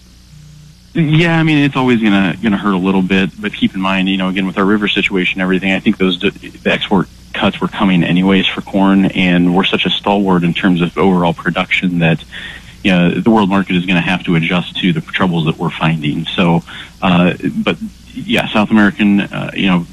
Yeah, 0.97 1.37
I 1.37 1.43
mean 1.43 1.59
it's 1.59 1.75
always 1.75 2.01
gonna 2.01 2.35
gonna 2.41 2.57
hurt 2.57 2.73
a 2.73 2.77
little 2.77 3.03
bit, 3.03 3.29
but 3.39 3.53
keep 3.53 3.75
in 3.75 3.81
mind, 3.81 4.09
you 4.09 4.17
know, 4.17 4.29
again 4.29 4.47
with 4.47 4.57
our 4.57 4.65
river 4.65 4.87
situation, 4.87 5.39
and 5.39 5.43
everything. 5.43 5.71
I 5.71 5.79
think 5.79 5.97
those 5.99 6.19
the 6.19 6.59
export 6.65 7.07
cuts 7.33 7.61
were 7.61 7.67
coming 7.67 8.03
anyways 8.03 8.47
for 8.47 8.61
corn, 8.61 9.05
and 9.05 9.55
we're 9.55 9.63
such 9.63 9.85
a 9.85 9.91
stalwart 9.91 10.43
in 10.43 10.55
terms 10.55 10.81
of 10.81 10.97
overall 10.97 11.35
production 11.35 11.99
that 11.99 12.23
you 12.83 12.91
know 12.91 13.11
the 13.11 13.29
world 13.29 13.47
market 13.47 13.75
is 13.75 13.85
going 13.85 13.97
to 13.97 14.01
have 14.01 14.23
to 14.23 14.33
adjust 14.33 14.75
to 14.77 14.91
the 14.91 15.01
troubles 15.01 15.45
that 15.45 15.57
we're 15.57 15.69
finding. 15.69 16.25
So, 16.25 16.63
uh, 16.99 17.35
but 17.63 17.77
yeah, 18.15 18.47
South 18.51 18.71
American, 18.71 19.21
uh, 19.21 19.51
you 19.53 19.67
know, 19.67 19.85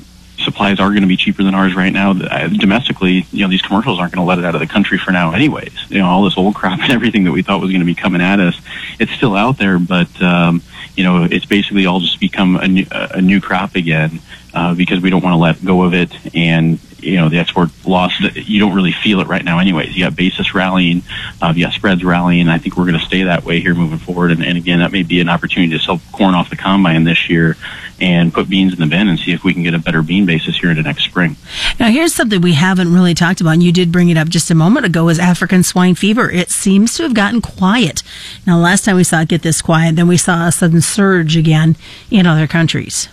supplies 0.44 0.78
are 0.80 0.90
going 0.90 1.02
to 1.02 1.08
be 1.08 1.16
cheaper 1.16 1.42
than 1.42 1.54
ours 1.54 1.74
right 1.74 1.92
now. 1.92 2.12
Uh, 2.12 2.48
domestically, 2.48 3.26
you 3.32 3.42
know, 3.42 3.48
these 3.48 3.62
commercials 3.62 3.98
aren't 3.98 4.12
going 4.12 4.24
to 4.24 4.28
let 4.28 4.38
it 4.38 4.44
out 4.44 4.54
of 4.54 4.60
the 4.60 4.66
country 4.66 4.98
for 4.98 5.10
now, 5.10 5.32
anyways. 5.32 5.74
You 5.90 5.98
know, 5.98 6.06
all 6.06 6.24
this 6.24 6.36
old 6.36 6.54
crop 6.54 6.78
and 6.82 6.92
everything 6.92 7.24
that 7.24 7.32
we 7.32 7.42
thought 7.42 7.60
was 7.60 7.70
going 7.70 7.80
to 7.80 7.86
be 7.86 7.94
coming 7.94 8.20
at 8.20 8.40
us, 8.40 8.60
it's 8.98 9.12
still 9.12 9.34
out 9.34 9.58
there, 9.58 9.78
but. 9.78 10.22
Um, 10.22 10.62
you 10.96 11.02
know, 11.02 11.24
it's 11.24 11.44
basically 11.44 11.86
all 11.86 11.98
just 11.98 12.20
become 12.20 12.56
a 12.56 12.68
new, 12.68 12.86
a 12.92 13.20
new 13.20 13.40
crop 13.40 13.74
again 13.74 14.20
uh, 14.54 14.74
because 14.74 15.00
we 15.00 15.10
don't 15.10 15.24
want 15.24 15.34
to 15.34 15.38
let 15.38 15.64
go 15.64 15.82
of 15.82 15.92
it. 15.92 16.12
And 16.34 16.78
you 17.04 17.16
know, 17.16 17.28
the 17.28 17.38
export 17.38 17.70
loss, 17.86 18.18
you 18.34 18.58
don't 18.58 18.74
really 18.74 18.92
feel 18.92 19.20
it 19.20 19.26
right 19.26 19.44
now 19.44 19.58
anyways. 19.58 19.96
You 19.96 20.04
got 20.04 20.16
basis 20.16 20.54
rallying, 20.54 21.02
uh, 21.42 21.52
you 21.54 21.64
got 21.64 21.74
spreads 21.74 22.04
rallying. 22.04 22.48
I 22.48 22.58
think 22.58 22.76
we're 22.76 22.86
going 22.86 22.98
to 22.98 23.04
stay 23.04 23.24
that 23.24 23.44
way 23.44 23.60
here 23.60 23.74
moving 23.74 23.98
forward. 23.98 24.30
And, 24.30 24.44
and 24.44 24.56
again, 24.56 24.80
that 24.80 24.92
may 24.92 25.02
be 25.02 25.20
an 25.20 25.28
opportunity 25.28 25.72
to 25.72 25.78
sell 25.78 26.00
corn 26.12 26.34
off 26.34 26.50
the 26.50 26.56
combine 26.56 27.04
this 27.04 27.28
year 27.28 27.56
and 28.00 28.32
put 28.32 28.48
beans 28.48 28.72
in 28.72 28.80
the 28.80 28.86
bin 28.86 29.08
and 29.08 29.18
see 29.18 29.32
if 29.32 29.44
we 29.44 29.52
can 29.52 29.62
get 29.62 29.74
a 29.74 29.78
better 29.78 30.02
bean 30.02 30.26
basis 30.26 30.58
here 30.58 30.70
into 30.70 30.82
next 30.82 31.04
spring. 31.04 31.36
Now, 31.78 31.90
here's 31.90 32.14
something 32.14 32.40
we 32.40 32.54
haven't 32.54 32.92
really 32.92 33.14
talked 33.14 33.40
about, 33.40 33.52
and 33.52 33.62
you 33.62 33.72
did 33.72 33.92
bring 33.92 34.08
it 34.08 34.16
up 34.16 34.28
just 34.28 34.50
a 34.50 34.54
moment 34.54 34.86
ago, 34.86 35.08
is 35.08 35.18
African 35.18 35.62
swine 35.62 35.94
fever. 35.94 36.30
It 36.30 36.50
seems 36.50 36.96
to 36.96 37.04
have 37.04 37.14
gotten 37.14 37.40
quiet. 37.40 38.02
Now, 38.46 38.58
last 38.58 38.84
time 38.84 38.96
we 38.96 39.04
saw 39.04 39.20
it 39.20 39.28
get 39.28 39.42
this 39.42 39.62
quiet, 39.62 39.96
then 39.96 40.08
we 40.08 40.16
saw 40.16 40.48
a 40.48 40.52
sudden 40.52 40.80
surge 40.80 41.36
again 41.36 41.76
in 42.10 42.26
other 42.26 42.46
countries. 42.46 43.08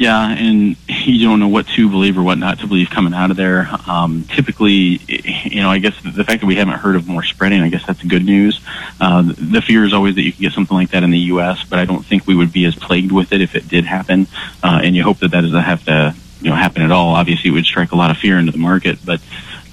Yeah, 0.00 0.30
and 0.30 0.76
you 0.88 1.28
don't 1.28 1.40
know 1.40 1.48
what 1.48 1.66
to 1.76 1.90
believe 1.90 2.16
or 2.16 2.22
what 2.22 2.38
not 2.38 2.60
to 2.60 2.66
believe 2.66 2.88
coming 2.88 3.12
out 3.12 3.30
of 3.30 3.36
there. 3.36 3.68
Um, 3.86 4.24
typically, 4.24 4.98
you 5.44 5.60
know, 5.60 5.68
I 5.68 5.78
guess 5.78 5.94
the 6.02 6.24
fact 6.24 6.40
that 6.40 6.46
we 6.46 6.56
haven't 6.56 6.78
heard 6.78 6.96
of 6.96 7.06
more 7.06 7.22
spreading, 7.22 7.60
I 7.60 7.68
guess 7.68 7.84
that's 7.84 8.02
good 8.02 8.24
news. 8.24 8.62
Uh, 8.98 9.20
the 9.20 9.60
fear 9.60 9.84
is 9.84 9.92
always 9.92 10.14
that 10.14 10.22
you 10.22 10.32
can 10.32 10.40
get 10.40 10.52
something 10.54 10.74
like 10.74 10.92
that 10.92 11.02
in 11.02 11.10
the 11.10 11.18
U.S., 11.18 11.64
but 11.64 11.78
I 11.78 11.84
don't 11.84 12.02
think 12.02 12.26
we 12.26 12.34
would 12.34 12.50
be 12.50 12.64
as 12.64 12.74
plagued 12.74 13.12
with 13.12 13.34
it 13.34 13.42
if 13.42 13.54
it 13.54 13.68
did 13.68 13.84
happen. 13.84 14.26
Uh, 14.62 14.80
and 14.82 14.96
you 14.96 15.02
hope 15.02 15.18
that 15.18 15.32
that 15.32 15.42
doesn't 15.42 15.62
have 15.62 15.84
to, 15.84 16.14
you 16.40 16.48
know, 16.48 16.56
happen 16.56 16.80
at 16.80 16.90
all. 16.90 17.14
Obviously, 17.14 17.50
it 17.50 17.52
would 17.52 17.66
strike 17.66 17.92
a 17.92 17.96
lot 17.96 18.10
of 18.10 18.16
fear 18.16 18.38
into 18.38 18.52
the 18.52 18.58
market, 18.58 19.00
but 19.04 19.20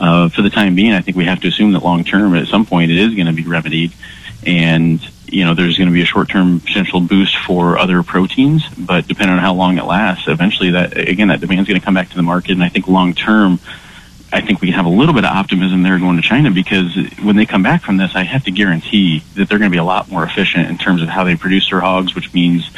uh, 0.01 0.27
for 0.27 0.41
the 0.41 0.49
time 0.49 0.75
being, 0.75 0.91
I 0.91 0.99
think 0.99 1.15
we 1.15 1.23
have 1.23 1.39
to 1.39 1.47
assume 1.47 1.71
that 1.71 1.85
long 1.85 2.03
term, 2.03 2.35
at 2.35 2.49
some 2.49 2.65
point, 2.65 2.91
it 2.91 2.97
is 2.97 3.15
going 3.15 3.27
to 3.27 3.31
be 3.31 3.45
remedied. 3.45 3.93
And 4.45 5.01
you 5.29 5.43
know, 5.43 5.53
there's 5.53 5.77
going 5.77 5.87
to 5.87 5.93
be 5.93 6.01
a 6.01 6.05
short-term 6.05 6.61
potential 6.61 7.01
boost 7.01 7.35
for 7.37 7.77
other 7.77 8.01
proteins, 8.01 8.67
but 8.77 9.07
depending 9.07 9.33
on 9.35 9.39
how 9.39 9.53
long 9.53 9.77
it 9.77 9.83
lasts, 9.83 10.27
eventually 10.27 10.71
that, 10.71 10.97
again, 10.97 11.27
that 11.27 11.41
demand 11.41 11.61
is 11.61 11.67
going 11.67 11.79
to 11.79 11.83
come 11.83 11.93
back 11.93 12.09
to 12.09 12.15
the 12.15 12.23
market. 12.23 12.51
And 12.51 12.63
I 12.63 12.69
think 12.69 12.87
long-term, 12.87 13.59
I 14.31 14.41
think 14.41 14.61
we 14.61 14.71
have 14.71 14.85
a 14.85 14.89
little 14.89 15.13
bit 15.13 15.25
of 15.25 15.31
optimism 15.31 15.83
there 15.83 15.99
going 15.99 16.15
to 16.15 16.21
China 16.21 16.51
because 16.51 16.95
when 17.21 17.35
they 17.35 17.45
come 17.45 17.61
back 17.61 17.81
from 17.81 17.97
this, 17.97 18.15
I 18.15 18.23
have 18.23 18.45
to 18.45 18.51
guarantee 18.51 19.19
that 19.35 19.49
they're 19.49 19.59
going 19.59 19.69
to 19.69 19.75
be 19.75 19.79
a 19.79 19.83
lot 19.83 20.09
more 20.09 20.23
efficient 20.23 20.69
in 20.69 20.77
terms 20.77 21.01
of 21.01 21.09
how 21.09 21.23
they 21.23 21.35
produce 21.35 21.69
their 21.69 21.81
hogs, 21.81 22.15
which 22.15 22.33
means 22.33 22.69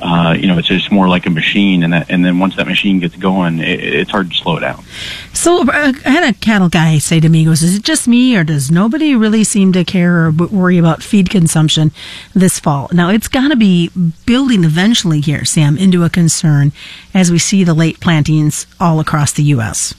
uh, 0.00 0.36
you 0.38 0.46
know, 0.46 0.58
it's 0.58 0.68
just 0.68 0.92
more 0.92 1.08
like 1.08 1.26
a 1.26 1.30
machine, 1.30 1.82
and 1.82 1.92
that, 1.92 2.10
and 2.10 2.24
then 2.24 2.38
once 2.38 2.56
that 2.56 2.66
machine 2.66 3.00
gets 3.00 3.16
going, 3.16 3.60
it, 3.60 3.80
it's 3.80 4.10
hard 4.10 4.30
to 4.30 4.36
slow 4.36 4.58
down. 4.58 4.84
So 5.32 5.62
uh, 5.62 5.92
I 6.04 6.10
had 6.10 6.28
a 6.28 6.38
cattle 6.38 6.68
guy 6.68 6.98
say 6.98 7.18
to 7.20 7.28
me, 7.28 7.44
"Goes, 7.44 7.62
is 7.62 7.76
it 7.76 7.82
just 7.82 8.06
me, 8.06 8.36
or 8.36 8.44
does 8.44 8.70
nobody 8.70 9.14
really 9.14 9.44
seem 9.44 9.72
to 9.72 9.84
care 9.84 10.26
or 10.26 10.30
worry 10.30 10.78
about 10.78 11.02
feed 11.02 11.30
consumption 11.30 11.92
this 12.34 12.60
fall?" 12.60 12.88
Now 12.92 13.08
it's 13.10 13.28
got 13.28 13.48
to 13.48 13.56
be 13.56 13.90
building 14.26 14.64
eventually 14.64 15.20
here, 15.20 15.44
Sam, 15.44 15.78
into 15.78 16.04
a 16.04 16.10
concern 16.10 16.72
as 17.14 17.30
we 17.30 17.38
see 17.38 17.64
the 17.64 17.74
late 17.74 18.00
plantings 18.00 18.66
all 18.78 19.00
across 19.00 19.32
the 19.32 19.44
U.S. 19.44 19.94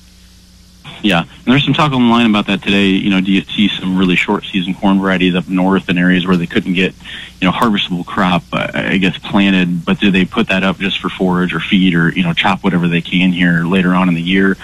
Yeah, 1.08 1.22
and 1.22 1.46
there's 1.46 1.64
some 1.64 1.74
talk 1.74 1.94
online 1.94 2.30
about 2.30 2.48
that 2.48 2.62
today. 2.62 2.88
You 2.88 3.10
know, 3.10 3.22
do 3.22 3.32
you 3.32 3.40
see 3.40 3.70
some 3.70 3.98
really 3.98 4.18
short 4.18 4.44
season 4.44 4.74
corn 4.74 5.00
varieties 5.00 5.36
up 5.36 5.48
north 5.48 5.88
in 5.88 5.98
areas 5.98 6.28
where 6.28 6.36
they 6.36 6.48
couldn't 6.48 6.74
get, 6.74 6.94
you 7.40 7.48
know, 7.48 7.54
harvestable 7.54 8.06
crop, 8.06 8.44
uh, 8.52 8.72
I 8.74 8.98
guess, 8.98 9.18
planted, 9.18 9.86
but 9.86 10.02
do 10.02 10.12
they 10.12 10.26
put 10.26 10.50
that 10.50 10.66
up 10.66 10.80
just 10.80 11.00
for 11.00 11.08
forage 11.08 11.54
or 11.54 11.62
feed 11.62 11.96
or, 11.96 12.10
you 12.10 12.24
know, 12.24 12.34
chop 12.34 12.62
whatever 12.62 12.90
they 12.90 13.00
can 13.00 13.32
here 13.32 13.64
later 13.64 13.94
on 13.94 14.10
in 14.10 14.16
the 14.16 14.22
year? 14.22 14.58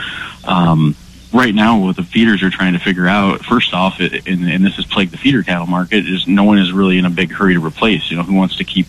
Um, 0.44 0.98
right 1.32 1.56
now, 1.56 1.80
what 1.80 1.96
the 1.96 2.04
feeders 2.04 2.44
are 2.44 2.50
trying 2.50 2.74
to 2.74 2.80
figure 2.80 3.08
out, 3.08 3.46
first 3.46 3.74
off, 3.74 4.02
it, 4.02 4.28
and, 4.28 4.44
and 4.44 4.66
this 4.66 4.76
has 4.76 4.86
plagued 4.86 5.14
the 5.14 5.18
feeder 5.18 5.44
cattle 5.44 5.68
market, 5.68 6.06
is 6.06 6.28
no 6.28 6.44
one 6.44 6.58
is 6.58 6.74
really 6.74 6.98
in 6.98 7.06
a 7.06 7.10
big 7.10 7.32
hurry 7.32 7.54
to 7.54 7.66
replace. 7.66 8.12
You 8.12 8.18
know, 8.18 8.24
who 8.24 8.34
wants 8.34 8.58
to 8.58 8.66
keep, 8.66 8.88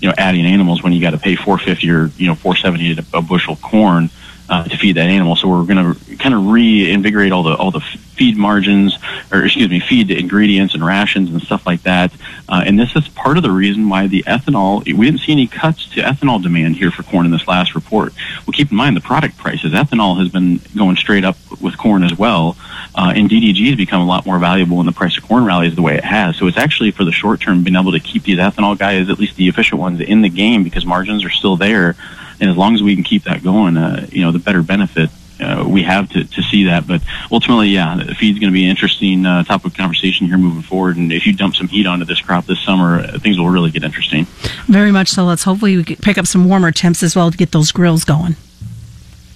you 0.00 0.08
know, 0.08 0.14
adding 0.16 0.46
animals 0.46 0.82
when 0.82 0.94
you 0.94 1.02
got 1.02 1.10
to 1.10 1.18
pay 1.18 1.36
450 1.36 1.90
or, 1.90 2.06
you 2.16 2.28
know, 2.28 2.34
470 2.34 3.06
a 3.12 3.20
bushel 3.20 3.56
corn? 3.56 4.08
Uh, 4.48 4.64
to 4.64 4.76
feed 4.76 4.96
that 4.96 5.08
animal. 5.08 5.36
So 5.36 5.48
we're 5.48 5.64
going 5.64 5.94
to 5.94 6.16
kind 6.16 6.34
of 6.34 6.46
reinvigorate 6.46 7.32
all 7.32 7.42
the 7.42 7.54
all 7.56 7.70
the 7.70 7.80
feed 7.80 8.36
margins, 8.36 8.96
or 9.32 9.44
excuse 9.44 9.68
me, 9.68 9.80
feed 9.80 10.10
ingredients 10.10 10.74
and 10.74 10.84
rations 10.84 11.30
and 11.30 11.42
stuff 11.42 11.66
like 11.66 11.82
that. 11.82 12.12
Uh, 12.48 12.62
and 12.64 12.78
this 12.78 12.94
is 12.94 13.08
part 13.08 13.36
of 13.36 13.42
the 13.42 13.50
reason 13.50 13.88
why 13.88 14.06
the 14.06 14.22
ethanol 14.24 14.84
we 14.84 15.06
didn't 15.06 15.20
see 15.20 15.32
any 15.32 15.46
cuts 15.46 15.88
to 15.90 16.00
ethanol 16.00 16.42
demand 16.42 16.76
here 16.76 16.90
for 16.90 17.02
corn 17.02 17.24
in 17.26 17.32
this 17.32 17.48
last 17.48 17.74
report. 17.74 18.12
Well, 18.46 18.52
keep 18.52 18.70
in 18.70 18.76
mind 18.76 18.96
the 18.96 19.00
product 19.00 19.36
prices. 19.38 19.72
Ethanol 19.72 20.18
has 20.18 20.28
been 20.28 20.60
going 20.76 20.96
straight 20.96 21.24
up 21.24 21.36
with 21.60 21.76
corn 21.78 22.04
as 22.04 22.16
well, 22.16 22.56
uh, 22.94 23.12
and 23.16 23.28
DDG 23.28 23.68
has 23.68 23.76
become 23.76 24.02
a 24.02 24.06
lot 24.06 24.26
more 24.26 24.38
valuable 24.38 24.76
when 24.76 24.86
the 24.86 24.92
price 24.92 25.16
of 25.16 25.26
corn 25.26 25.44
rallies 25.44 25.74
the 25.74 25.82
way 25.82 25.96
it 25.96 26.04
has. 26.04 26.36
So 26.36 26.46
it's 26.46 26.58
actually 26.58 26.90
for 26.90 27.04
the 27.04 27.12
short 27.12 27.40
term 27.40 27.64
been 27.64 27.76
able 27.76 27.92
to 27.92 28.00
keep 28.00 28.24
these 28.24 28.38
ethanol 28.38 28.78
guys, 28.78 29.08
at 29.08 29.18
least 29.18 29.36
the 29.36 29.48
efficient 29.48 29.80
ones, 29.80 30.00
in 30.00 30.20
the 30.20 30.28
game 30.28 30.64
because 30.64 30.84
margins 30.84 31.24
are 31.24 31.30
still 31.30 31.56
there 31.56 31.96
and 32.40 32.50
as 32.50 32.56
long 32.56 32.74
as 32.74 32.82
we 32.82 32.94
can 32.94 33.04
keep 33.04 33.24
that 33.24 33.42
going, 33.42 33.76
uh, 33.76 34.06
you 34.10 34.22
know, 34.22 34.32
the 34.32 34.38
better 34.38 34.62
benefit 34.62 35.10
uh, 35.40 35.64
we 35.66 35.82
have 35.82 36.08
to, 36.10 36.24
to 36.24 36.42
see 36.42 36.64
that. 36.64 36.86
But 36.86 37.02
ultimately, 37.30 37.68
yeah, 37.68 37.96
the 37.96 38.14
feed's 38.14 38.38
going 38.38 38.52
to 38.52 38.54
be 38.54 38.64
an 38.64 38.70
interesting 38.70 39.26
uh, 39.26 39.44
topic 39.44 39.72
of 39.72 39.76
conversation 39.76 40.26
here 40.26 40.38
moving 40.38 40.62
forward. 40.62 40.96
And 40.96 41.12
if 41.12 41.26
you 41.26 41.32
dump 41.32 41.56
some 41.56 41.68
heat 41.68 41.86
onto 41.86 42.04
this 42.04 42.20
crop 42.20 42.46
this 42.46 42.60
summer, 42.60 43.00
uh, 43.00 43.18
things 43.18 43.38
will 43.38 43.48
really 43.48 43.70
get 43.70 43.82
interesting. 43.82 44.26
Very 44.66 44.92
much 44.92 45.08
so. 45.08 45.24
Let's 45.24 45.44
hopefully 45.44 45.76
we 45.76 45.84
pick 45.84 46.18
up 46.18 46.26
some 46.26 46.48
warmer 46.48 46.70
temps 46.70 47.02
as 47.02 47.16
well 47.16 47.30
to 47.30 47.36
get 47.36 47.52
those 47.52 47.72
grills 47.72 48.04
going. 48.04 48.36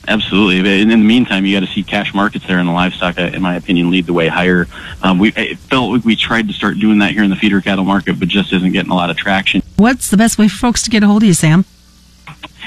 Absolutely. 0.06 0.58
And 0.60 0.90
in 0.90 1.00
the 1.00 1.06
meantime, 1.06 1.44
you 1.44 1.54
got 1.54 1.66
to 1.66 1.72
see 1.72 1.82
cash 1.82 2.14
markets 2.14 2.46
there, 2.46 2.58
in 2.58 2.64
the 2.64 2.72
livestock, 2.72 3.18
uh, 3.18 3.24
in 3.24 3.42
my 3.42 3.56
opinion, 3.56 3.90
lead 3.90 4.06
the 4.06 4.14
way 4.14 4.28
higher. 4.28 4.66
Um, 5.02 5.18
we 5.18 5.32
felt 5.32 5.92
like 5.92 6.04
we 6.04 6.16
tried 6.16 6.48
to 6.48 6.54
start 6.54 6.78
doing 6.78 6.98
that 7.00 7.12
here 7.12 7.22
in 7.22 7.30
the 7.30 7.36
feeder 7.36 7.60
cattle 7.60 7.84
market, 7.84 8.18
but 8.18 8.28
just 8.28 8.52
isn't 8.54 8.72
getting 8.72 8.90
a 8.90 8.94
lot 8.94 9.10
of 9.10 9.18
traction. 9.18 9.62
What's 9.76 10.08
the 10.08 10.16
best 10.16 10.38
way 10.38 10.48
for 10.48 10.56
folks 10.56 10.82
to 10.84 10.90
get 10.90 11.02
a 11.02 11.06
hold 11.06 11.22
of 11.22 11.26
you, 11.26 11.34
Sam? 11.34 11.66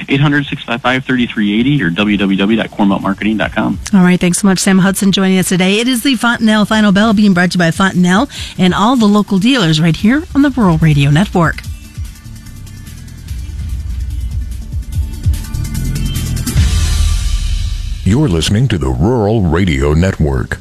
800-655-3380 0.08 1.82
or 1.82 1.90
www.cornbeltmarketing.com. 1.90 3.80
All 3.94 4.02
right. 4.02 4.20
Thanks 4.20 4.40
so 4.40 4.48
much, 4.48 4.60
Sam 4.60 4.80
Hudson, 4.80 5.12
joining 5.12 5.38
us 5.38 5.50
today. 5.50 5.80
It 5.80 5.88
is 5.88 6.04
the 6.04 6.16
Fontanelle 6.16 6.66
Final 6.66 6.92
Bell 6.92 7.14
being 7.14 7.34
brought 7.34 7.52
to 7.52 7.56
you 7.56 7.60
by 7.60 7.72
Fontanelle 7.72 8.30
and 8.58 8.74
all 8.74 8.96
the 8.96 9.06
local 9.06 9.38
dealers 9.40 9.80
right 9.82 9.96
here 9.96 10.24
on 10.36 10.42
the 10.42 10.50
Rural 10.52 10.78
Radio 10.78 11.10
Network. 11.10 11.62
You're 18.04 18.30
listening 18.30 18.68
to 18.70 18.78
the 18.80 18.90
Rural 18.90 19.44
Radio 19.44 19.94
Network. 19.94 20.60